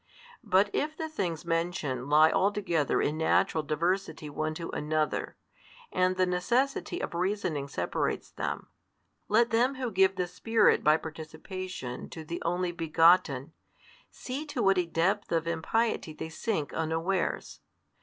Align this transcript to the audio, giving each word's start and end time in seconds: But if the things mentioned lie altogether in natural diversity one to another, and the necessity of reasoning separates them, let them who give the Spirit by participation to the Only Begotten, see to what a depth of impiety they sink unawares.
But 0.43 0.71
if 0.73 0.97
the 0.97 1.07
things 1.07 1.45
mentioned 1.45 2.09
lie 2.09 2.31
altogether 2.31 3.03
in 3.03 3.19
natural 3.19 3.61
diversity 3.61 4.31
one 4.31 4.55
to 4.55 4.71
another, 4.71 5.37
and 5.91 6.15
the 6.15 6.25
necessity 6.25 6.99
of 6.99 7.13
reasoning 7.13 7.67
separates 7.67 8.31
them, 8.31 8.65
let 9.27 9.51
them 9.51 9.75
who 9.75 9.91
give 9.91 10.15
the 10.15 10.25
Spirit 10.25 10.83
by 10.83 10.97
participation 10.97 12.09
to 12.09 12.25
the 12.25 12.41
Only 12.43 12.71
Begotten, 12.71 13.53
see 14.09 14.43
to 14.47 14.63
what 14.63 14.79
a 14.79 14.87
depth 14.87 15.31
of 15.31 15.45
impiety 15.47 16.13
they 16.13 16.29
sink 16.29 16.73
unawares. 16.73 17.59